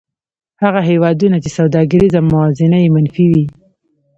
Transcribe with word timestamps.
هغه 0.63 0.81
هېوادونه 0.89 1.37
چې 1.43 1.49
سوداګریزه 1.57 2.19
موازنه 2.27 2.77
یې 2.83 2.89
منفي 2.95 3.25
وي 3.31 3.45